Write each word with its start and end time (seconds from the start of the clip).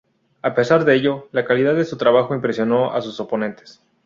A 0.41 0.55
pesar 0.55 0.83
de 0.83 0.95
ello, 0.95 1.29
la 1.31 1.45
calidad 1.45 1.75
de 1.75 1.85
su 1.85 1.95
trabajo 1.95 2.33
impresionó 2.33 2.89
a 2.95 3.03
sus 3.03 3.19
oponentes. 3.19 3.83